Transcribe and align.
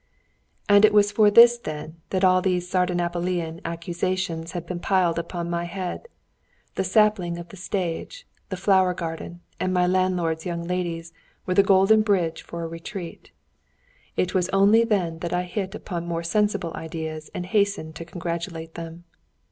And 0.67 0.83
it 0.83 0.95
was 0.95 1.11
for 1.11 1.29
this, 1.29 1.59
then, 1.59 2.01
that 2.09 2.23
all 2.23 2.41
these 2.41 2.67
Sardanapalian 2.67 3.61
accusations 3.63 4.53
had 4.53 4.65
been 4.65 4.79
piled 4.79 5.19
upon 5.19 5.47
my 5.47 5.65
head. 5.65 6.07
The 6.73 6.83
sapling 6.83 7.37
of 7.37 7.49
the 7.49 7.55
stage, 7.55 8.25
the 8.49 8.57
flower 8.57 8.95
garden, 8.95 9.41
and 9.59 9.71
my 9.71 9.85
landlord's 9.85 10.43
young 10.43 10.63
ladies 10.63 11.13
were 11.45 11.53
the 11.53 11.61
golden 11.61 12.01
bridge 12.01 12.41
for 12.41 12.63
a 12.63 12.67
retreat. 12.67 13.29
It 14.17 14.33
was 14.33 14.49
only 14.49 14.83
then 14.83 15.19
that 15.19 15.33
I 15.33 15.43
hit 15.43 15.75
upon 15.75 16.07
more 16.07 16.23
sensible 16.23 16.73
ideas 16.73 17.29
and 17.35 17.45
hastened 17.45 17.93
to 17.97 18.03
congratulate 18.03 18.73
them. 18.73 19.03